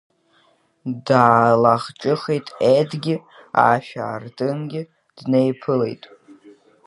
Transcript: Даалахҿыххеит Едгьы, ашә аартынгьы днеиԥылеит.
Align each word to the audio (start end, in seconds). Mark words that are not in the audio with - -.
Даалахҿыххеит 1.05 2.47
Едгьы, 2.77 3.15
ашә 3.69 3.93
аартынгьы 4.05 4.81
днеиԥылеит. 5.17 6.03